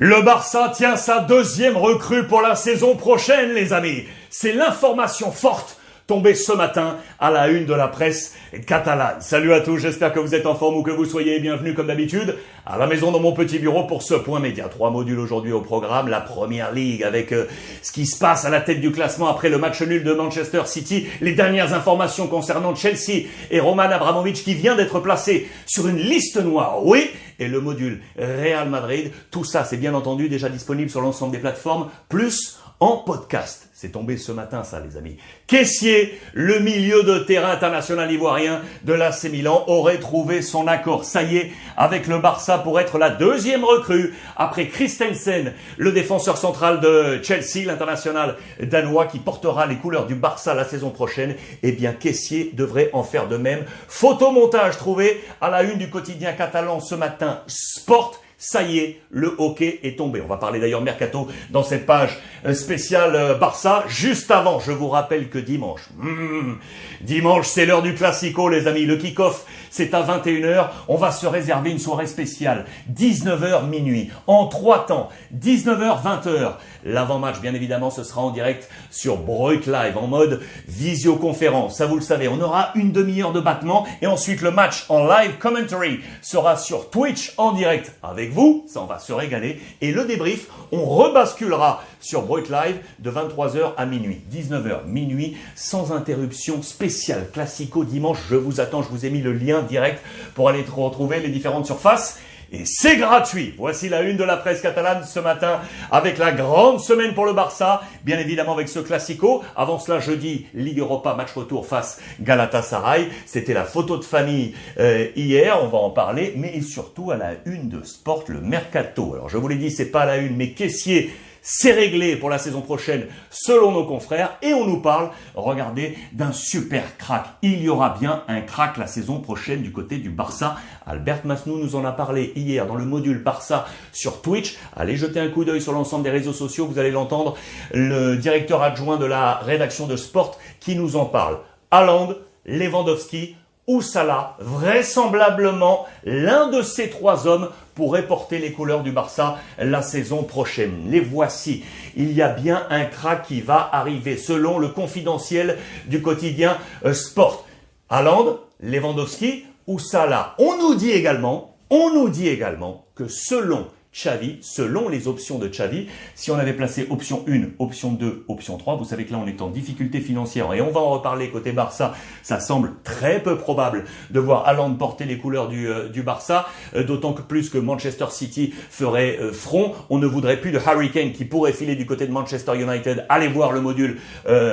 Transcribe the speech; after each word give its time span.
Le 0.00 0.22
Barça 0.22 0.70
tient 0.72 0.94
sa 0.96 1.18
deuxième 1.18 1.76
recrue 1.76 2.28
pour 2.28 2.40
la 2.40 2.54
saison 2.54 2.94
prochaine, 2.94 3.52
les 3.52 3.72
amis. 3.72 4.04
C'est 4.30 4.52
l'information 4.52 5.32
forte 5.32 5.76
tombée 6.06 6.36
ce 6.36 6.52
matin 6.52 6.98
à 7.18 7.32
la 7.32 7.48
une 7.48 7.66
de 7.66 7.74
la 7.74 7.88
presse 7.88 8.36
catalane. 8.64 9.16
Salut 9.20 9.52
à 9.52 9.60
tous, 9.60 9.78
j'espère 9.78 10.12
que 10.12 10.20
vous 10.20 10.36
êtes 10.36 10.46
en 10.46 10.54
forme 10.54 10.76
ou 10.76 10.82
que 10.84 10.92
vous 10.92 11.04
soyez 11.04 11.40
bienvenus 11.40 11.74
comme 11.74 11.88
d'habitude 11.88 12.36
à 12.64 12.78
la 12.78 12.86
maison 12.86 13.10
dans 13.10 13.18
mon 13.18 13.32
petit 13.32 13.58
bureau 13.58 13.84
pour 13.84 14.04
ce 14.04 14.14
point 14.14 14.38
média. 14.38 14.68
Trois 14.68 14.90
modules 14.90 15.18
aujourd'hui 15.18 15.50
au 15.50 15.62
programme, 15.62 16.06
la 16.06 16.20
première 16.20 16.72
ligue 16.72 17.02
avec 17.02 17.32
euh, 17.32 17.46
ce 17.82 17.90
qui 17.90 18.06
se 18.06 18.20
passe 18.20 18.44
à 18.44 18.50
la 18.50 18.60
tête 18.60 18.80
du 18.80 18.92
classement 18.92 19.26
après 19.26 19.48
le 19.48 19.58
match 19.58 19.82
nul 19.82 20.04
de 20.04 20.12
Manchester 20.12 20.62
City, 20.66 21.08
les 21.20 21.32
dernières 21.32 21.74
informations 21.74 22.28
concernant 22.28 22.72
Chelsea 22.74 23.26
et 23.50 23.58
Roman 23.58 23.82
Abramovich 23.82 24.44
qui 24.44 24.54
vient 24.54 24.76
d'être 24.76 25.00
placé 25.00 25.48
sur 25.66 25.88
une 25.88 25.98
liste 25.98 26.36
noire. 26.36 26.86
Oui, 26.86 27.10
et 27.38 27.48
le 27.48 27.60
module 27.60 28.02
Real 28.16 28.68
Madrid, 28.68 29.12
tout 29.30 29.44
ça 29.44 29.64
c'est 29.64 29.76
bien 29.76 29.94
entendu 29.94 30.28
déjà 30.28 30.48
disponible 30.48 30.90
sur 30.90 31.00
l'ensemble 31.00 31.32
des 31.32 31.38
plateformes, 31.38 31.88
plus 32.08 32.58
en 32.80 32.98
podcast. 32.98 33.67
C'est 33.80 33.92
tombé 33.92 34.16
ce 34.16 34.32
matin, 34.32 34.64
ça, 34.64 34.80
les 34.80 34.96
amis. 34.96 35.18
Caissier, 35.46 36.18
le 36.32 36.58
milieu 36.58 37.04
de 37.04 37.20
terrain 37.20 37.52
international 37.52 38.10
ivoirien 38.10 38.60
de 38.82 38.92
l'AC 38.92 39.30
Milan, 39.30 39.62
aurait 39.68 40.00
trouvé 40.00 40.42
son 40.42 40.66
accord. 40.66 41.04
Ça 41.04 41.22
y 41.22 41.36
est, 41.36 41.52
avec 41.76 42.08
le 42.08 42.18
Barça 42.18 42.58
pour 42.58 42.80
être 42.80 42.98
la 42.98 43.08
deuxième 43.08 43.62
recrue 43.62 44.16
après 44.36 44.66
Christensen, 44.66 45.52
le 45.76 45.92
défenseur 45.92 46.38
central 46.38 46.80
de 46.80 47.20
Chelsea, 47.22 47.66
l'international 47.66 48.34
danois 48.60 49.06
qui 49.06 49.20
portera 49.20 49.64
les 49.66 49.76
couleurs 49.76 50.06
du 50.06 50.16
Barça 50.16 50.54
la 50.54 50.64
saison 50.64 50.90
prochaine. 50.90 51.36
Eh 51.62 51.70
bien, 51.70 51.92
Caissier 51.92 52.50
devrait 52.54 52.90
en 52.94 53.04
faire 53.04 53.28
de 53.28 53.36
même. 53.36 53.64
Photomontage 53.86 54.76
trouvé 54.76 55.22
à 55.40 55.50
la 55.50 55.62
une 55.62 55.78
du 55.78 55.88
quotidien 55.88 56.32
catalan 56.32 56.80
ce 56.80 56.96
matin. 56.96 57.42
Sport 57.46 58.20
ça 58.38 58.62
y 58.62 58.78
est, 58.78 59.00
le 59.10 59.34
hockey 59.38 59.80
est 59.82 59.98
tombé. 59.98 60.20
On 60.20 60.28
va 60.28 60.36
parler 60.36 60.60
d'ailleurs 60.60 60.80
mercato 60.80 61.26
dans 61.50 61.64
cette 61.64 61.86
page 61.86 62.16
euh, 62.46 62.54
spéciale 62.54 63.16
euh, 63.16 63.34
Barça. 63.34 63.82
Juste 63.88 64.30
avant, 64.30 64.60
je 64.60 64.70
vous 64.70 64.88
rappelle 64.88 65.28
que 65.28 65.38
dimanche, 65.38 65.82
hmm, 65.98 66.54
dimanche 67.00 67.48
c'est 67.48 67.66
l'heure 67.66 67.82
du 67.82 67.94
classico 67.94 68.48
les 68.48 68.68
amis. 68.68 68.86
Le 68.86 68.96
kick-off 68.96 69.44
c'est 69.70 69.92
à 69.94 70.02
21h. 70.02 70.68
On 70.88 70.96
va 70.96 71.10
se 71.10 71.26
réserver 71.26 71.70
une 71.70 71.78
soirée 71.78 72.06
spéciale. 72.06 72.64
19h 72.92 73.66
minuit. 73.68 74.10
En 74.26 74.46
trois 74.46 74.86
temps. 74.86 75.08
19h 75.36 76.02
20h. 76.02 76.54
L'avant-match, 76.84 77.40
bien 77.40 77.54
évidemment, 77.54 77.90
ce 77.90 78.04
sera 78.04 78.20
en 78.20 78.30
direct 78.30 78.68
sur 78.90 79.16
Broik 79.16 79.66
Live, 79.66 79.98
en 79.98 80.06
mode 80.06 80.40
visioconférence. 80.68 81.76
Ça, 81.76 81.86
vous 81.86 81.96
le 81.96 82.02
savez, 82.02 82.28
on 82.28 82.40
aura 82.40 82.70
une 82.74 82.92
demi-heure 82.92 83.32
de 83.32 83.40
battement. 83.40 83.86
Et 84.00 84.06
ensuite, 84.06 84.42
le 84.42 84.50
match 84.50 84.84
en 84.88 85.06
live 85.06 85.38
commentary 85.38 86.00
sera 86.22 86.56
sur 86.56 86.90
Twitch 86.90 87.34
en 87.36 87.52
direct 87.52 87.94
avec 88.02 88.27
vous. 88.28 88.64
Ça, 88.68 88.80
on 88.80 88.86
va 88.86 88.98
se 88.98 89.12
régaler. 89.12 89.60
Et 89.80 89.92
le 89.92 90.04
débrief, 90.04 90.48
on 90.72 90.84
rebasculera 90.84 91.82
sur 92.00 92.22
Broik 92.22 92.48
Live 92.48 92.76
de 92.98 93.10
23h 93.10 93.74
à 93.76 93.86
minuit. 93.86 94.20
19h 94.32 94.86
minuit, 94.86 95.36
sans 95.54 95.92
interruption 95.92 96.62
spéciale. 96.62 97.28
Classico 97.32 97.84
dimanche, 97.84 98.18
je 98.28 98.36
vous 98.36 98.60
attends. 98.60 98.82
Je 98.82 98.88
vous 98.88 99.06
ai 99.06 99.10
mis 99.10 99.22
le 99.22 99.32
lien 99.32 99.62
direct 99.62 100.02
pour 100.34 100.48
aller 100.48 100.64
retrouver 100.68 101.20
les 101.20 101.28
différentes 101.28 101.66
surfaces 101.66 102.18
et 102.52 102.62
c'est 102.64 102.96
gratuit. 102.96 103.54
Voici 103.58 103.88
la 103.88 104.02
une 104.02 104.16
de 104.16 104.24
la 104.24 104.36
presse 104.36 104.60
catalane 104.60 105.04
ce 105.04 105.20
matin 105.20 105.60
avec 105.90 106.18
la 106.18 106.32
grande 106.32 106.80
semaine 106.80 107.14
pour 107.14 107.26
le 107.26 107.32
Barça, 107.32 107.82
bien 108.04 108.18
évidemment 108.18 108.54
avec 108.54 108.68
ce 108.68 108.78
classico. 108.78 109.42
Avant 109.56 109.78
cela, 109.78 110.00
jeudi, 110.00 110.46
Ligue 110.54 110.78
Europa, 110.78 111.14
match 111.14 111.32
retour 111.34 111.66
face 111.66 112.00
Galatasaray. 112.20 113.08
C'était 113.26 113.54
la 113.54 113.64
photo 113.64 113.98
de 113.98 114.04
famille 114.04 114.54
euh, 114.78 115.08
hier, 115.14 115.58
on 115.62 115.68
va 115.68 115.78
en 115.78 115.90
parler, 115.90 116.34
mais 116.36 116.60
surtout 116.62 117.10
à 117.10 117.16
la 117.16 117.32
une 117.44 117.68
de 117.68 117.82
Sport, 117.82 118.24
le 118.28 118.40
Mercato. 118.40 119.14
Alors 119.14 119.28
je 119.28 119.36
vous 119.36 119.48
l'ai 119.48 119.56
dit, 119.56 119.70
c'est 119.70 119.90
pas 119.90 120.06
la 120.06 120.16
une, 120.16 120.36
mais 120.36 120.50
caissier 120.50 121.10
c'est 121.50 121.72
réglé 121.72 122.14
pour 122.16 122.28
la 122.28 122.36
saison 122.36 122.60
prochaine 122.60 123.06
selon 123.30 123.72
nos 123.72 123.86
confrères 123.86 124.36
et 124.42 124.52
on 124.52 124.66
nous 124.66 124.82
parle, 124.82 125.10
regardez, 125.34 125.96
d'un 126.12 126.30
super 126.30 126.98
crack. 126.98 127.24
Il 127.40 127.62
y 127.62 127.70
aura 127.70 127.96
bien 127.98 128.22
un 128.28 128.42
crack 128.42 128.76
la 128.76 128.86
saison 128.86 129.20
prochaine 129.20 129.62
du 129.62 129.72
côté 129.72 129.96
du 129.96 130.10
Barça. 130.10 130.56
Albert 130.84 131.24
Masnou 131.24 131.56
nous 131.56 131.74
en 131.74 131.86
a 131.86 131.92
parlé 131.92 132.32
hier 132.36 132.66
dans 132.66 132.74
le 132.74 132.84
module 132.84 133.22
Barça 133.22 133.66
sur 133.92 134.20
Twitch. 134.20 134.58
Allez 134.76 134.98
jeter 134.98 135.20
un 135.20 135.30
coup 135.30 135.46
d'œil 135.46 135.62
sur 135.62 135.72
l'ensemble 135.72 136.04
des 136.04 136.10
réseaux 136.10 136.34
sociaux, 136.34 136.66
vous 136.66 136.78
allez 136.78 136.90
l'entendre. 136.90 137.34
Le 137.72 138.16
directeur 138.16 138.62
adjoint 138.62 138.98
de 138.98 139.06
la 139.06 139.36
rédaction 139.36 139.86
de 139.86 139.96
Sport 139.96 140.38
qui 140.60 140.76
nous 140.76 140.96
en 140.96 141.06
parle. 141.06 141.38
Haaland, 141.70 142.12
Lewandowski, 142.44 143.36
ou 143.68 143.82
Salah, 143.82 144.34
vraisemblablement 144.40 145.86
l'un 146.02 146.48
de 146.48 146.62
ces 146.62 146.88
trois 146.88 147.28
hommes 147.28 147.50
pourrait 147.74 148.06
porter 148.06 148.38
les 148.38 148.50
couleurs 148.50 148.82
du 148.82 148.90
Barça 148.90 149.38
la 149.58 149.82
saison 149.82 150.24
prochaine. 150.24 150.86
Les 150.88 151.00
voici. 151.00 151.62
Il 151.94 152.12
y 152.12 152.22
a 152.22 152.30
bien 152.30 152.66
un 152.70 152.86
crack 152.86 153.26
qui 153.26 153.40
va 153.40 153.68
arriver 153.70 154.16
selon 154.16 154.58
le 154.58 154.68
confidentiel 154.68 155.58
du 155.86 156.02
quotidien 156.02 156.56
euh, 156.84 156.94
Sport. 156.94 157.46
Haaland, 157.90 158.38
Lewandowski 158.60 159.44
ou 159.66 159.78
Salah. 159.78 160.34
On 160.38 160.56
nous 160.56 160.74
dit 160.74 160.90
également, 160.90 161.54
on 161.70 161.92
nous 161.92 162.08
dit 162.08 162.28
également 162.28 162.86
que 162.94 163.06
selon 163.06 163.68
Xavi, 163.98 164.38
selon 164.42 164.88
les 164.88 165.08
options 165.08 165.38
de 165.38 165.48
Xavi. 165.48 165.88
Si 166.14 166.30
on 166.30 166.38
avait 166.38 166.52
placé 166.52 166.86
option 166.88 167.24
1, 167.28 167.54
option 167.58 167.92
2, 167.92 168.26
option 168.28 168.56
3, 168.56 168.76
vous 168.76 168.84
savez 168.84 169.04
que 169.04 169.12
là 169.12 169.18
on 169.20 169.26
est 169.26 169.42
en 169.42 169.48
difficulté 169.48 170.00
financière 170.00 170.52
et 170.54 170.60
on 170.60 170.70
va 170.70 170.80
en 170.80 170.90
reparler 170.90 171.30
côté 171.30 171.50
Barça. 171.50 171.94
Ça 172.22 172.38
semble 172.38 172.74
très 172.84 173.20
peu 173.20 173.36
probable 173.36 173.84
de 174.10 174.20
voir 174.20 174.46
Haaland 174.46 174.74
porter 174.74 175.04
les 175.04 175.18
couleurs 175.18 175.48
du, 175.48 175.66
euh, 175.66 175.88
du 175.88 176.02
Barça, 176.02 176.46
euh, 176.76 176.84
d'autant 176.84 177.12
que 177.12 177.22
plus 177.22 177.50
que 177.50 177.58
Manchester 177.58 178.06
City 178.10 178.54
ferait 178.70 179.18
euh, 179.20 179.32
front. 179.32 179.74
On 179.90 179.98
ne 179.98 180.06
voudrait 180.06 180.36
plus 180.36 180.52
de 180.52 180.60
Harry 180.64 180.92
Kane 180.92 181.10
qui 181.10 181.24
pourrait 181.24 181.52
filer 181.52 181.74
du 181.74 181.84
côté 181.84 182.06
de 182.06 182.12
Manchester 182.12 182.52
United. 182.56 183.04
Allez 183.08 183.28
voir 183.28 183.52
le 183.52 183.60
module 183.60 183.98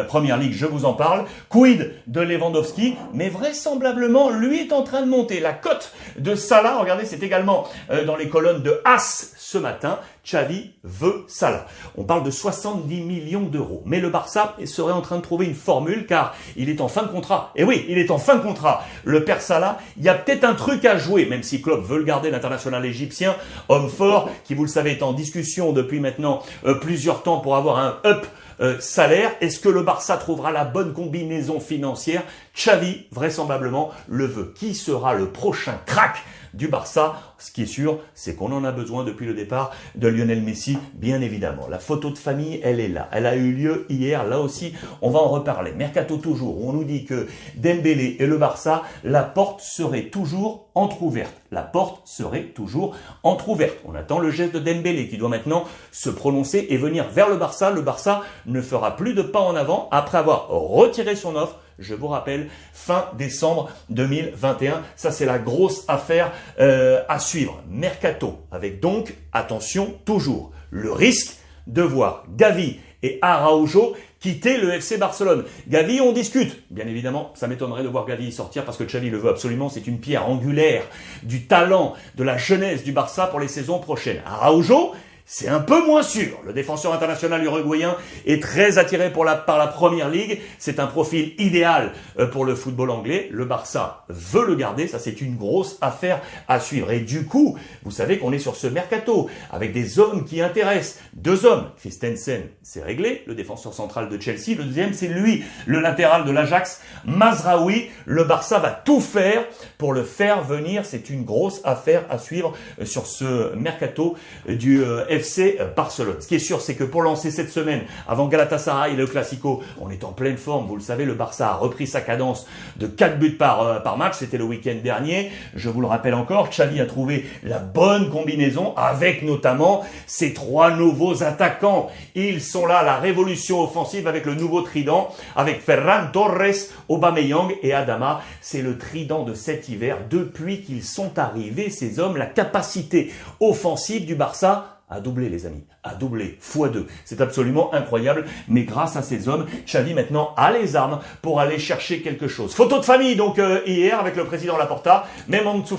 Première 0.08 0.38
Ligue, 0.38 0.54
je 0.54 0.66
vous 0.66 0.86
en 0.86 0.94
parle. 0.94 1.26
Quid 1.50 1.94
de 2.08 2.22
Lewandowski, 2.22 2.96
mais 3.14 3.30
vraisemblablement 3.30 4.30
lui 4.30 4.62
est 4.62 4.74
en 4.74 4.84
train 4.84 5.02
de 5.02 5.10
monter. 5.10 5.40
La 5.40 5.54
cote 5.54 5.94
de 6.18 6.36
Salah, 6.36 6.80
regardez, 6.80 7.06
c'est 7.06 7.22
également 7.22 7.68
dans 8.06 8.16
les 8.16 8.30
colonnes 8.30 8.64
de 8.64 8.82
As 8.86 9.35
ce 9.38 9.58
matin, 9.58 10.00
Xavi 10.26 10.72
veut 10.84 11.26
Salah. 11.28 11.66
On 11.98 12.04
parle 12.04 12.24
de 12.24 12.32
70 12.32 13.02
millions 13.02 13.42
d'euros. 13.42 13.84
Mais 13.86 14.00
le 14.00 14.10
Barça 14.10 14.56
serait 14.66 14.94
en 14.94 15.02
train 15.02 15.18
de 15.18 15.22
trouver 15.22 15.46
une 15.46 15.56
formule 15.56 16.06
car 16.06 16.36
il 16.56 16.70
est 16.70 16.82
en 16.82 16.88
fin 16.88 17.04
de 17.04 17.10
contrat. 17.10 17.52
Et 17.56 17.64
oui, 17.64 17.86
il 17.90 17.98
est 17.98 18.12
en 18.12 18.18
fin 18.18 18.36
de 18.36 18.42
contrat. 18.42 18.84
Le 19.04 19.24
père 19.24 19.42
Salah, 19.42 19.80
il 19.98 20.04
y 20.04 20.10
a 20.10 20.16
peut-être 20.16 20.44
un 20.44 20.56
truc 20.56 20.86
à 20.86 20.98
jouer, 20.98 21.26
même 21.26 21.44
si 21.44 21.62
Klopp 21.62 21.86
veut 21.86 21.98
le 21.98 22.04
garder, 22.04 22.32
l'international 22.32 22.86
égyptien, 22.86 23.36
homme 23.70 23.90
fort, 23.90 24.30
qui 24.44 24.54
vous 24.54 24.64
le 24.64 24.70
savez 24.70 24.92
est 24.92 25.04
en 25.04 25.14
discussion 25.14 25.74
depuis 25.74 26.00
maintenant 26.00 26.42
euh, 26.66 26.76
plusieurs 26.76 27.24
temps 27.24 27.40
pour 27.40 27.56
avoir 27.56 27.80
un 27.80 27.98
up 28.06 28.26
euh, 28.62 28.80
salaire. 28.80 29.32
Est-ce 29.42 29.60
que 29.60 29.70
le 29.70 29.84
Barça 29.84 30.18
trouvera 30.18 30.52
la 30.52 30.66
bonne 30.66 30.94
combinaison 30.94 31.60
financière? 31.60 32.24
Xavi, 32.56 33.06
vraisemblablement, 33.12 33.92
le 34.08 34.26
veut. 34.26 34.54
Qui 34.56 34.76
sera 34.76 35.14
le 35.14 35.30
prochain 35.30 35.80
crack 35.86 36.18
du 36.54 36.68
Barça? 36.68 37.36
Ce 37.38 37.52
qui 37.52 37.64
est 37.64 37.68
sûr, 37.68 38.00
c'est 38.14 38.36
qu'on 38.36 38.52
en 38.52 38.64
a 38.64 38.72
besoin 38.72 39.04
depuis 39.04 39.26
le 39.26 39.34
départ 39.34 39.72
de 39.96 40.08
Lionel 40.08 40.42
Messi, 40.42 40.78
bien 40.94 41.22
évidemment. 41.22 41.68
La 41.70 41.80
photo 41.80 42.10
de 42.10 42.18
famille, 42.18 42.62
elle 42.64 42.80
est 42.80 42.88
là. 42.88 43.10
Elle 43.12 43.26
a 43.26 43.36
eu 43.36 43.52
lieu 43.52 43.86
hier. 43.90 44.24
Là 44.26 44.40
aussi, 44.40 44.74
on 45.02 45.12
va 45.12 45.20
en 45.20 45.28
reparler. 45.28 45.74
Mercato 45.74 46.18
toujours. 46.18 46.66
On 46.66 46.72
nous 46.72 46.86
dit 46.86 47.06
que 47.06 47.28
Dembélé 47.56 48.16
et 48.20 48.26
le 48.26 48.38
Barça, 48.38 48.84
la 49.04 49.24
porte 49.24 49.60
serait 49.62 50.06
toujours 50.06 50.70
entr'ouverte. 50.76 51.34
La 51.52 51.62
porte 51.62 52.08
serait 52.08 52.46
toujours 52.46 52.96
entr'ouverte. 53.24 53.78
On 53.86 53.96
attend 53.96 54.20
le 54.20 54.32
geste 54.32 54.54
de 54.54 54.60
Dembélé 54.60 55.08
qui 55.08 55.18
doit 55.18 55.30
maintenant 55.30 55.66
se 55.92 56.10
prononcer 56.10 56.68
et 56.70 56.78
venir 56.78 57.08
vers 57.10 57.30
le 57.30 57.38
Barça. 57.38 57.72
Le 57.72 57.82
Barça 57.82 58.24
ne 58.46 58.62
fera 58.62 58.96
plus 58.96 59.14
de 59.14 59.22
pas 59.22 59.40
en 59.40 59.56
avant 59.56 59.88
après 59.92 60.18
avoir 60.18 60.50
retiré 60.50 61.16
son 61.16 61.36
offre 61.36 61.60
je 61.80 61.94
vous 61.94 62.08
rappelle, 62.08 62.48
fin 62.74 63.10
décembre 63.18 63.70
2021. 63.90 64.82
Ça, 64.96 65.12
c'est 65.12 65.26
la 65.26 65.40
grosse 65.40 65.84
affaire 65.88 66.32
euh, 66.60 67.04
à 67.10 67.20
suivre. 67.20 67.62
Mercato, 67.70 68.40
avec 68.52 68.80
donc, 68.80 69.14
attention, 69.34 69.94
toujours, 70.06 70.52
le 70.70 70.92
risque 70.92 71.38
de 71.68 71.82
voir 71.82 72.24
Gavi 72.36 72.80
et 73.04 73.20
Araujo 73.22 73.96
quitter 74.26 74.58
le 74.58 74.74
FC 74.74 74.98
Barcelone. 74.98 75.44
Gavi, 75.68 76.02
on 76.02 76.12
discute. 76.12 76.64
Bien 76.72 76.88
évidemment, 76.88 77.32
ça 77.36 77.48
m'étonnerait 77.48 77.84
de 77.84 77.88
voir 77.88 78.08
Gavi 78.08 78.32
sortir 78.32 78.66
parce 78.66 78.76
que 78.76 78.84
Xavi 78.84 79.12
le 79.12 79.20
veut 79.20 79.30
absolument. 79.30 79.70
C'est 79.70 79.86
une 79.86 80.00
pierre 80.00 80.28
angulaire 80.28 80.82
du 81.22 81.44
talent, 81.44 81.94
de 82.16 82.24
la 82.24 82.36
jeunesse 82.36 82.84
du 82.84 82.92
Barça 82.92 83.28
pour 83.28 83.40
les 83.40 83.48
saisons 83.48 83.78
prochaines. 83.78 84.22
Araujo, 84.26 84.94
c'est 85.28 85.48
un 85.48 85.60
peu 85.60 85.84
moins 85.84 86.04
sûr. 86.04 86.40
Le 86.46 86.54
défenseur 86.54 86.94
international 86.94 87.44
uruguayen 87.44 87.98
est 88.28 88.42
très 88.44 88.78
attiré 88.78 89.12
par 89.12 89.58
la 89.58 89.68
première 89.68 90.08
ligue. 90.08 90.40
C'est 90.60 90.80
un 90.80 90.86
profil 90.86 91.34
idéal 91.40 91.94
euh, 92.20 92.28
pour 92.28 92.46
le 92.46 92.54
football 92.54 92.92
anglais. 92.92 93.28
Le 93.32 93.46
Barça 93.46 94.06
veut 94.08 94.46
le 94.46 94.56
garder. 94.56 94.88
Ça, 94.88 95.00
c'est 95.00 95.22
une 95.22 95.36
grosse 95.36 95.80
affaire 95.82 96.22
à 96.48 96.60
suivre. 96.60 96.92
Et 96.92 97.00
du 97.00 97.26
coup, 97.26 97.58
vous 97.84 97.90
savez 97.90 98.20
qu'on 98.20 98.34
est 98.34 98.40
sur 98.40 98.56
ce 98.56 98.68
mercato 98.68 99.28
avec 99.52 99.74
des 99.74 99.98
hommes 99.98 100.26
qui 100.26 100.42
intéressent. 100.42 101.00
Deux 101.14 101.48
hommes. 101.48 101.72
Christensen, 101.80 102.44
c'est 102.62 102.84
réglé. 102.84 103.24
Le 103.26 103.34
défenseur 103.34 103.74
central 103.74 104.10
de 104.10 104.22
Chelsea. 104.22 104.56
Le 104.56 104.64
deuxième, 104.64 104.94
c'est 104.94 105.08
lui, 105.08 105.44
le 105.66 105.80
latéral 105.80 106.26
de 106.26 106.32
l'Ajax, 106.32 106.82
Mazraoui. 107.04 107.90
Le 108.06 108.26
Barça 108.26 108.60
va 108.60 108.70
tout 108.70 109.02
faire 109.02 109.44
pour 109.80 109.92
le 109.92 110.04
faire 110.04 110.44
venir. 110.44 110.86
C'est 110.86 111.10
une 111.10 111.26
grosse 111.26 111.62
affaire 111.64 112.04
à 112.12 112.20
suivre 112.20 112.54
euh, 112.80 112.86
sur 112.86 113.08
ce 113.08 113.56
mercato 113.56 114.16
du 114.48 114.84
euh, 114.84 115.15
FC 115.16 115.58
Barcelone. 115.76 116.18
Ce 116.20 116.28
qui 116.28 116.36
est 116.36 116.40
sûr, 116.40 116.62
c'est 116.62 116.76
que 116.76 116.84
pour 116.84 117.02
lancer 117.02 117.32
cette 117.32 117.50
semaine, 117.50 117.82
avant 118.08 118.28
Galatasaray 118.28 118.94
et 118.94 118.96
le 118.96 119.08
Classico, 119.08 119.64
on 119.80 119.90
est 119.90 120.04
en 120.04 120.12
pleine 120.12 120.38
forme. 120.38 120.68
Vous 120.68 120.76
le 120.76 120.82
savez, 120.82 121.06
le 121.06 121.14
Barça 121.14 121.50
a 121.50 121.56
repris 121.56 121.88
sa 121.88 122.02
cadence 122.02 122.46
de 122.78 122.88
4 122.88 123.20
buts 123.20 123.32
par, 123.32 123.62
euh, 123.62 123.80
par 123.80 123.98
match. 123.98 124.16
C'était 124.20 124.38
le 124.38 124.44
week-end 124.44 124.76
dernier. 124.84 125.32
Je 125.56 125.70
vous 125.70 125.82
le 125.82 125.88
rappelle 125.88 126.14
encore, 126.14 126.50
Xavi 126.50 126.80
a 126.82 126.86
trouvé 126.86 127.26
la 127.44 127.60
bonne 127.60 128.10
combinaison 128.10 128.76
avec 128.76 129.24
notamment 129.24 129.84
ces 130.08 130.34
trois 130.34 130.72
nouveaux 130.72 131.24
attaquants. 131.24 131.90
Ils 132.16 132.42
sont 132.42 132.66
là, 132.66 132.84
la 132.84 132.98
révolution 132.98 133.62
offensive 133.62 134.08
avec 134.08 134.26
le 134.26 134.36
nouveau 134.36 134.62
trident, 134.62 135.10
avec 135.36 135.62
Ferran 135.62 136.08
Torres, 136.12 136.70
Aubameyang 136.90 137.54
et 137.64 137.74
Adama. 137.74 138.22
C'est 138.42 138.62
le 138.62 138.78
trident 138.78 139.24
de 139.24 139.34
cet 139.34 139.70
hiver 139.70 139.98
depuis 140.10 140.62
qu'ils 140.62 140.84
sont 140.84 141.18
arrivés, 141.18 141.70
ces 141.70 142.00
hommes, 142.00 142.18
la 142.18 142.26
capacité 142.26 143.12
offensive 143.40 144.06
du 144.06 144.16
Barça 144.16 144.75
a 144.88 145.00
doublé, 145.00 145.30
les 145.30 145.48
amis, 145.48 145.64
a 145.84 145.96
doublé, 145.96 146.38
fois 146.40 146.70
deux. 146.70 146.86
C'est 147.06 147.20
absolument 147.20 147.74
incroyable, 147.74 148.26
mais 148.48 148.64
grâce 148.64 148.96
à 148.96 149.02
ces 149.02 149.28
hommes, 149.28 149.48
Xavi 149.66 149.96
maintenant 149.96 150.34
a 150.38 150.52
les 150.52 150.76
armes 150.76 151.00
pour 151.24 151.40
aller 151.40 151.58
chercher 151.58 152.02
quelque 152.02 152.28
chose. 152.28 152.54
Photo 152.54 152.78
de 152.78 152.86
famille, 152.86 153.16
donc, 153.16 153.40
euh, 153.40 153.62
hier, 153.66 154.00
avec 154.00 154.16
le 154.16 154.26
président 154.26 154.58
Laporta, 154.58 155.08
même 155.28 155.48
Ansu 155.48 155.76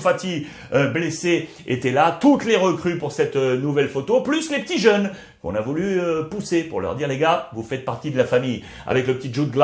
euh, 0.73 0.89
blessé, 0.89 1.47
était 1.67 1.91
là, 1.91 2.17
toutes 2.19 2.43
les 2.43 2.57
recrues 2.57 2.97
pour 2.97 3.13
cette 3.13 3.37
euh, 3.37 3.57
nouvelle 3.57 3.87
photo, 3.87 4.21
plus 4.21 4.51
les 4.51 4.59
petits 4.59 4.79
jeunes 4.79 5.11
qu'on 5.41 5.55
a 5.55 5.61
voulu 5.61 6.01
pousser 6.31 6.63
pour 6.63 6.81
leur 6.81 6.95
dire, 6.95 7.07
les 7.07 7.19
gars, 7.19 7.49
vous 7.53 7.61
faites 7.61 7.85
partie 7.85 8.09
de 8.09 8.17
la 8.17 8.25
famille. 8.25 8.63
Avec 8.87 9.05
le 9.05 9.17
petit 9.17 9.31
Jude 9.31 9.55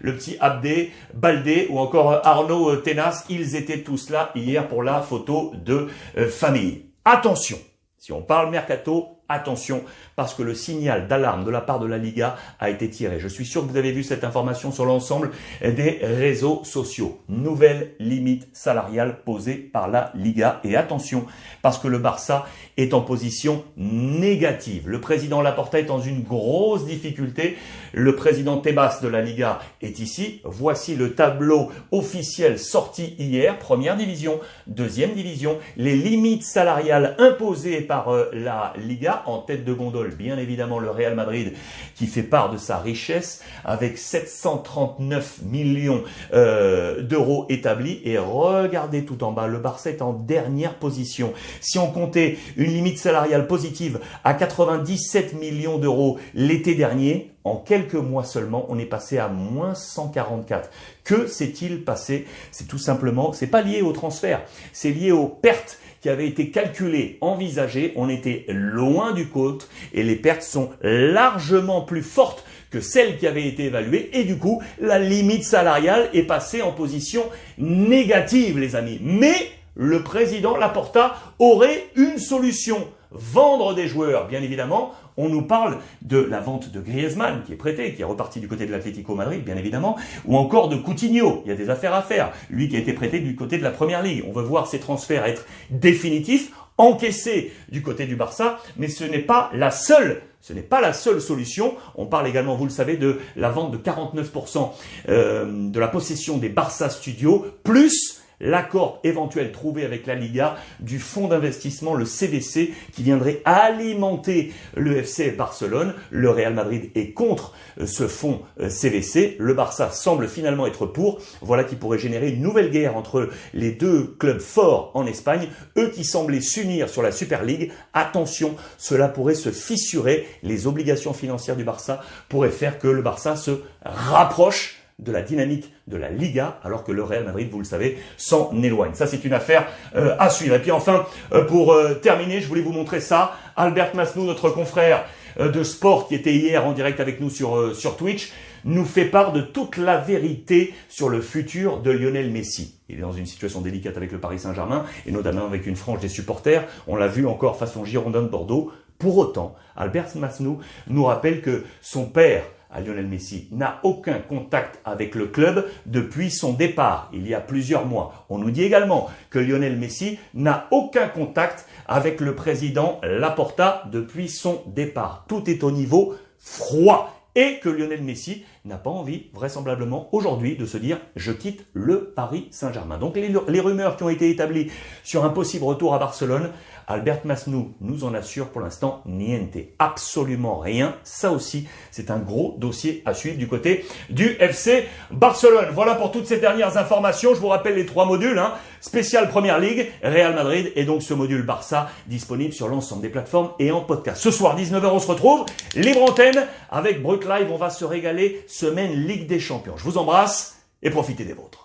le 0.00 0.14
petit 0.14 0.36
Abdé, 0.40 0.92
Baldé, 1.14 1.66
ou 1.70 1.78
encore 1.78 2.20
Arnaud 2.24 2.76
Tenas, 2.76 3.24
ils 3.30 3.56
étaient 3.56 3.80
tous 3.80 4.10
là 4.10 4.30
hier 4.34 4.68
pour 4.68 4.82
la 4.82 5.00
photo 5.00 5.52
de 5.64 5.88
famille. 6.28 6.84
Attention 7.06 7.58
si 8.02 8.10
on 8.10 8.24
parle 8.24 8.50
mercato, 8.50 9.21
attention, 9.32 9.82
parce 10.16 10.34
que 10.34 10.42
le 10.42 10.54
signal 10.54 11.08
d'alarme 11.08 11.44
de 11.44 11.50
la 11.50 11.60
part 11.60 11.80
de 11.80 11.86
la 11.86 11.98
Liga 11.98 12.36
a 12.60 12.70
été 12.70 12.88
tiré. 12.90 13.18
Je 13.20 13.28
suis 13.28 13.46
sûr 13.46 13.62
que 13.62 13.70
vous 13.70 13.76
avez 13.76 13.92
vu 13.92 14.02
cette 14.02 14.24
information 14.24 14.72
sur 14.72 14.84
l'ensemble 14.84 15.30
des 15.62 16.00
réseaux 16.02 16.62
sociaux. 16.64 17.20
Nouvelle 17.28 17.92
limite 17.98 18.48
salariale 18.52 19.22
posée 19.24 19.54
par 19.54 19.88
la 19.88 20.12
Liga. 20.14 20.60
Et 20.64 20.76
attention, 20.76 21.26
parce 21.62 21.78
que 21.78 21.88
le 21.88 21.98
Barça 21.98 22.46
est 22.76 22.94
en 22.94 23.00
position 23.00 23.64
négative. 23.76 24.88
Le 24.88 25.00
président 25.00 25.42
Laporta 25.42 25.78
est 25.78 25.84
dans 25.84 26.00
une 26.00 26.22
grosse 26.22 26.86
difficulté. 26.86 27.56
Le 27.92 28.16
président 28.16 28.58
Tebas 28.58 29.00
de 29.02 29.08
la 29.08 29.20
Liga 29.20 29.60
est 29.80 29.98
ici. 29.98 30.40
Voici 30.44 30.94
le 30.96 31.14
tableau 31.14 31.70
officiel 31.90 32.58
sorti 32.58 33.14
hier. 33.18 33.58
Première 33.58 33.96
division, 33.96 34.40
deuxième 34.66 35.12
division. 35.12 35.58
Les 35.76 35.96
limites 35.96 36.44
salariales 36.44 37.16
imposées 37.18 37.80
par 37.80 38.08
euh, 38.08 38.30
la 38.32 38.72
Liga 38.76 39.21
en 39.26 39.38
tête 39.38 39.64
de 39.64 39.72
gondole. 39.72 40.14
Bien 40.14 40.38
évidemment, 40.38 40.78
le 40.78 40.90
Real 40.90 41.14
Madrid 41.14 41.52
qui 41.94 42.06
fait 42.06 42.22
part 42.22 42.50
de 42.50 42.56
sa 42.56 42.78
richesse 42.78 43.42
avec 43.64 43.98
739 43.98 45.42
millions 45.44 46.02
euh, 46.32 47.02
d'euros 47.02 47.46
établis. 47.48 48.00
Et 48.04 48.18
regardez 48.18 49.04
tout 49.04 49.24
en 49.24 49.32
bas, 49.32 49.46
le 49.46 49.58
Barça 49.58 49.90
est 49.90 50.02
en 50.02 50.12
dernière 50.12 50.74
position. 50.74 51.32
Si 51.60 51.78
on 51.78 51.90
comptait 51.90 52.38
une 52.56 52.72
limite 52.72 52.98
salariale 52.98 53.46
positive 53.46 54.00
à 54.24 54.34
97 54.34 55.34
millions 55.34 55.78
d'euros 55.78 56.18
l'été 56.34 56.74
dernier, 56.74 57.32
en 57.44 57.56
quelques 57.56 57.94
mois 57.94 58.24
seulement, 58.24 58.66
on 58.68 58.78
est 58.78 58.86
passé 58.86 59.18
à 59.18 59.28
moins 59.28 59.74
144. 59.74 60.70
Que 61.04 61.26
s'est-il 61.26 61.84
passé? 61.84 62.26
C'est 62.50 62.68
tout 62.68 62.78
simplement, 62.78 63.32
c'est 63.32 63.46
pas 63.46 63.62
lié 63.62 63.82
au 63.82 63.92
transfert, 63.92 64.42
c'est 64.72 64.90
lié 64.90 65.12
aux 65.12 65.26
pertes 65.26 65.78
qui 66.02 66.08
avaient 66.08 66.26
été 66.26 66.50
calculées, 66.50 67.16
envisagées. 67.20 67.92
On 67.96 68.08
était 68.08 68.44
loin 68.48 69.12
du 69.12 69.28
côte 69.28 69.68
et 69.94 70.02
les 70.02 70.16
pertes 70.16 70.42
sont 70.42 70.70
largement 70.82 71.82
plus 71.82 72.02
fortes 72.02 72.44
que 72.70 72.80
celles 72.80 73.18
qui 73.18 73.26
avaient 73.26 73.46
été 73.46 73.66
évaluées 73.66 74.10
et 74.12 74.24
du 74.24 74.36
coup, 74.36 74.62
la 74.80 74.98
limite 74.98 75.44
salariale 75.44 76.10
est 76.12 76.24
passée 76.24 76.62
en 76.62 76.72
position 76.72 77.22
négative, 77.58 78.58
les 78.58 78.74
amis. 78.74 78.98
Mais 79.02 79.34
le 79.74 80.02
président 80.02 80.56
Laporta 80.56 81.14
aurait 81.38 81.86
une 81.96 82.18
solution. 82.18 82.88
Vendre 83.14 83.74
des 83.74 83.88
joueurs, 83.88 84.26
bien 84.26 84.42
évidemment. 84.42 84.92
On 85.16 85.28
nous 85.28 85.42
parle 85.42 85.78
de 86.02 86.18
la 86.18 86.40
vente 86.40 86.70
de 86.70 86.80
Griezmann, 86.80 87.42
qui 87.44 87.52
est 87.52 87.56
prêté, 87.56 87.94
qui 87.94 88.02
est 88.02 88.06
reparti 88.06 88.40
du 88.40 88.48
côté 88.48 88.66
de 88.66 88.72
l'Atlético 88.72 89.14
Madrid, 89.14 89.44
bien 89.44 89.56
évidemment, 89.56 89.96
ou 90.24 90.36
encore 90.36 90.68
de 90.68 90.76
Coutinho. 90.76 91.42
Il 91.44 91.48
y 91.48 91.52
a 91.52 91.56
des 91.56 91.70
affaires 91.70 91.94
à 91.94 92.02
faire. 92.02 92.32
Lui 92.50 92.68
qui 92.68 92.76
a 92.76 92.78
été 92.78 92.92
prêté 92.92 93.20
du 93.20 93.36
côté 93.36 93.58
de 93.58 93.62
la 93.62 93.70
Première 93.70 94.02
Ligue. 94.02 94.24
On 94.28 94.32
veut 94.32 94.42
voir 94.42 94.66
ces 94.66 94.80
transferts 94.80 95.24
être 95.26 95.46
définitifs, 95.70 96.52
encaissés 96.78 97.52
du 97.70 97.82
côté 97.82 98.06
du 98.06 98.16
Barça, 98.16 98.58
mais 98.76 98.88
ce 98.88 99.04
n'est 99.04 99.18
pas 99.18 99.50
la 99.54 99.70
seule 99.70 100.22
ce 100.42 100.52
n'est 100.52 100.60
pas 100.60 100.80
la 100.80 100.92
seule 100.92 101.20
solution. 101.20 101.76
On 101.94 102.06
parle 102.06 102.26
également, 102.26 102.56
vous 102.56 102.64
le 102.64 102.70
savez, 102.70 102.96
de 102.96 103.20
la 103.36 103.48
vente 103.48 103.70
de 103.70 103.78
49% 103.78 104.70
euh, 105.08 105.70
de 105.70 105.80
la 105.80 105.86
possession 105.86 106.36
des 106.36 106.48
Barça 106.48 106.90
Studios, 106.90 107.46
plus 107.62 108.11
l'accord 108.42 109.00
éventuel 109.04 109.52
trouvé 109.52 109.84
avec 109.84 110.06
la 110.06 110.14
Liga 110.14 110.56
du 110.80 110.98
fonds 110.98 111.28
d'investissement, 111.28 111.94
le 111.94 112.04
CVC, 112.04 112.74
qui 112.92 113.02
viendrait 113.02 113.40
alimenter 113.44 114.52
le 114.76 114.98
FC 114.98 115.30
Barcelone. 115.30 115.94
Le 116.10 116.28
Real 116.28 116.52
Madrid 116.52 116.90
est 116.94 117.12
contre 117.12 117.54
euh, 117.80 117.86
ce 117.86 118.06
fonds 118.08 118.42
CVC. 118.68 119.36
Euh, 119.40 119.44
le 119.44 119.54
Barça 119.54 119.90
semble 119.90 120.28
finalement 120.28 120.66
être 120.66 120.86
pour. 120.86 121.20
Voilà 121.40 121.64
qui 121.64 121.76
pourrait 121.76 121.98
générer 121.98 122.30
une 122.30 122.42
nouvelle 122.42 122.70
guerre 122.70 122.96
entre 122.96 123.30
les 123.54 123.70
deux 123.70 124.14
clubs 124.18 124.40
forts 124.40 124.90
en 124.94 125.06
Espagne. 125.06 125.48
Eux 125.78 125.90
qui 125.90 126.04
semblaient 126.04 126.40
s'unir 126.40 126.88
sur 126.88 127.02
la 127.02 127.12
Super 127.12 127.44
League. 127.44 127.72
Attention, 127.94 128.56
cela 128.76 129.08
pourrait 129.08 129.34
se 129.34 129.50
fissurer. 129.50 130.26
Les 130.42 130.66
obligations 130.66 131.14
financières 131.14 131.56
du 131.56 131.64
Barça 131.64 132.02
pourraient 132.28 132.50
faire 132.50 132.78
que 132.78 132.88
le 132.88 133.02
Barça 133.02 133.36
se 133.36 133.62
rapproche 133.84 134.81
de 135.02 135.12
la 135.12 135.22
dynamique 135.22 135.72
de 135.86 135.96
la 135.96 136.10
Liga, 136.10 136.58
alors 136.62 136.84
que 136.84 136.92
le 136.92 137.02
Real 137.02 137.24
Madrid, 137.24 137.48
vous 137.50 137.58
le 137.58 137.64
savez, 137.64 137.98
s'en 138.16 138.50
éloigne. 138.62 138.94
Ça, 138.94 139.06
c'est 139.06 139.24
une 139.24 139.32
affaire 139.32 139.66
euh, 139.96 140.14
à 140.18 140.30
suivre. 140.30 140.54
Et 140.54 140.60
puis 140.60 140.70
enfin, 140.70 141.06
euh, 141.32 141.44
pour 141.44 141.72
euh, 141.72 141.94
terminer, 141.94 142.40
je 142.40 142.48
voulais 142.48 142.62
vous 142.62 142.72
montrer 142.72 143.00
ça. 143.00 143.36
Albert 143.56 143.94
Masnou, 143.94 144.24
notre 144.24 144.50
confrère 144.50 145.04
de 145.38 145.62
sport 145.62 146.08
qui 146.08 146.14
était 146.14 146.34
hier 146.34 146.66
en 146.66 146.72
direct 146.72 147.00
avec 147.00 147.18
nous 147.18 147.30
sur, 147.30 147.74
sur 147.74 147.96
Twitch, 147.96 148.32
nous 148.64 148.84
fait 148.84 149.06
part 149.06 149.32
de 149.32 149.40
toute 149.40 149.78
la 149.78 149.96
vérité 149.96 150.74
sur 150.90 151.08
le 151.08 151.22
futur 151.22 151.80
de 151.80 151.90
Lionel 151.90 152.30
Messi. 152.30 152.78
Il 152.90 152.98
est 152.98 153.00
dans 153.00 153.12
une 153.12 153.24
situation 153.24 153.62
délicate 153.62 153.96
avec 153.96 154.12
le 154.12 154.20
Paris 154.20 154.38
Saint-Germain, 154.38 154.84
et 155.06 155.10
notamment 155.10 155.46
avec 155.46 155.66
une 155.66 155.76
frange 155.76 156.00
des 156.00 156.08
supporters. 156.08 156.64
On 156.86 156.96
l'a 156.96 157.08
vu 157.08 157.26
encore 157.26 157.56
façon 157.56 157.84
Girondin 157.84 158.20
de 158.20 158.28
Bordeaux. 158.28 158.72
Pour 158.98 159.16
autant, 159.16 159.54
Albert 159.74 160.14
Masnou 160.16 160.60
nous 160.86 161.04
rappelle 161.04 161.40
que 161.40 161.64
son 161.80 162.04
père 162.04 162.44
Lionel 162.80 163.06
Messi 163.06 163.48
n'a 163.52 163.80
aucun 163.82 164.18
contact 164.18 164.80
avec 164.84 165.14
le 165.14 165.26
club 165.26 165.66
depuis 165.86 166.30
son 166.30 166.52
départ, 166.54 167.10
il 167.12 167.26
y 167.28 167.34
a 167.34 167.40
plusieurs 167.40 167.86
mois. 167.86 168.26
On 168.28 168.38
nous 168.38 168.50
dit 168.50 168.62
également 168.62 169.10
que 169.30 169.38
Lionel 169.38 169.76
Messi 169.76 170.18
n'a 170.34 170.68
aucun 170.70 171.08
contact 171.08 171.66
avec 171.86 172.20
le 172.20 172.34
président 172.34 173.00
Laporta 173.02 173.84
depuis 173.90 174.28
son 174.28 174.62
départ. 174.66 175.24
Tout 175.28 175.48
est 175.50 175.62
au 175.64 175.70
niveau 175.70 176.14
froid 176.38 177.21
et 177.34 177.58
que 177.60 177.68
Lionel 177.68 178.02
Messi 178.02 178.44
n'a 178.64 178.76
pas 178.76 178.90
envie, 178.90 179.26
vraisemblablement, 179.32 180.08
aujourd'hui, 180.12 180.56
de 180.56 180.66
se 180.66 180.76
dire 180.76 180.98
je 181.16 181.32
quitte 181.32 181.66
le 181.72 182.12
Paris 182.14 182.48
Saint-Germain. 182.50 182.98
Donc 182.98 183.16
les, 183.16 183.60
rumeurs 183.60 183.96
qui 183.96 184.02
ont 184.02 184.08
été 184.08 184.30
établies 184.30 184.70
sur 185.02 185.24
un 185.24 185.30
possible 185.30 185.64
retour 185.64 185.94
à 185.94 185.98
Barcelone 185.98 186.50
Albert 186.86 187.20
Masnou 187.24 187.74
nous 187.80 188.04
en 188.04 188.12
assure 188.12 188.48
pour 188.48 188.60
l'instant 188.60 189.02
niente, 189.06 189.56
absolument 189.78 190.58
rien. 190.58 190.96
Ça 191.04 191.32
aussi, 191.32 191.68
c'est 191.90 192.10
un 192.10 192.18
gros 192.18 192.56
dossier 192.58 193.02
à 193.06 193.14
suivre 193.14 193.38
du 193.38 193.48
côté 193.48 193.84
du 194.10 194.36
FC 194.40 194.84
Barcelone. 195.10 195.68
Voilà 195.72 195.94
pour 195.94 196.12
toutes 196.12 196.26
ces 196.26 196.38
dernières 196.38 196.76
informations. 196.76 197.34
Je 197.34 197.40
vous 197.40 197.48
rappelle 197.48 197.76
les 197.76 197.86
trois 197.86 198.04
modules. 198.04 198.38
Hein. 198.38 198.54
Spécial 198.82 199.28
Première 199.28 199.60
Ligue, 199.60 199.90
Real 200.02 200.34
Madrid 200.34 200.72
et 200.74 200.84
donc 200.84 201.02
ce 201.02 201.14
module 201.14 201.42
Barça 201.42 201.88
disponible 202.08 202.52
sur 202.52 202.66
l'ensemble 202.66 203.00
des 203.00 203.08
plateformes 203.08 203.52
et 203.60 203.70
en 203.70 203.80
podcast. 203.80 204.20
Ce 204.20 204.32
soir, 204.32 204.58
19h, 204.58 204.86
on 204.86 204.98
se 204.98 205.06
retrouve. 205.06 205.46
Libre 205.76 206.02
antenne 206.02 206.46
avec 206.68 207.00
Brut 207.00 207.24
Live. 207.24 207.46
On 207.50 207.56
va 207.56 207.70
se 207.70 207.84
régaler. 207.84 208.44
Semaine 208.48 209.06
Ligue 209.06 209.28
des 209.28 209.38
Champions. 209.38 209.76
Je 209.76 209.84
vous 209.84 209.98
embrasse 209.98 210.56
et 210.82 210.90
profitez 210.90 211.24
des 211.24 211.32
vôtres. 211.32 211.61